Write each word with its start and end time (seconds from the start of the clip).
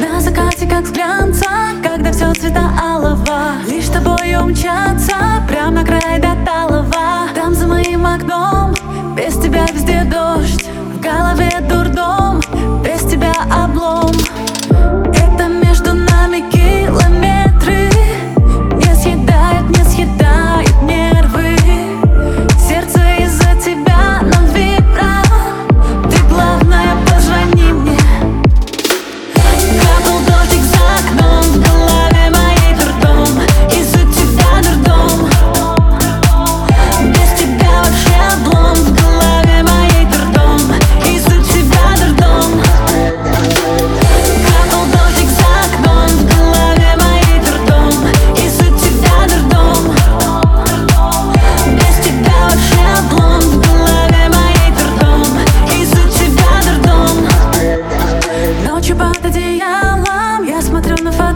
На 0.00 0.18
закате, 0.18 0.66
как 0.66 0.86
с 0.86 0.92
глянца 0.92 1.46
Когда 1.82 2.10
все 2.10 2.32
цвета 2.32 2.70
алого. 2.82 3.52
Лишь 3.68 3.88
тобой 3.88 4.34
умчаться 4.34 5.14
Прямо 5.46 5.72
на 5.72 5.84
край 5.84 6.18
до 6.18 6.34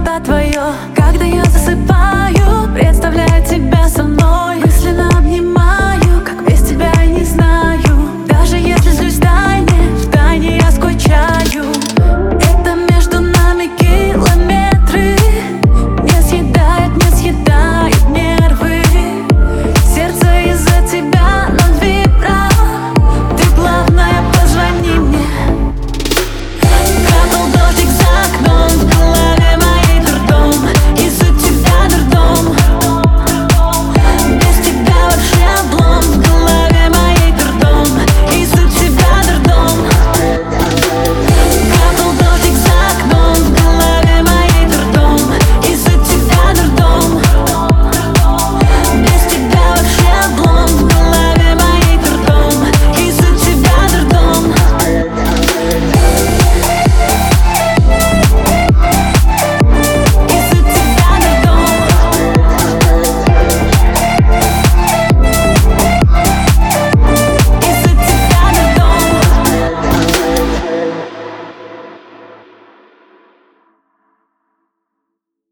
что-то 0.05 0.21
твое 0.25 0.63
Когда 0.95 1.25
я 1.25 1.45
засыпаю, 1.45 2.73
представляю 2.75 3.45
тебя 3.45 3.89
со 3.89 4.03
мной. 4.03 4.44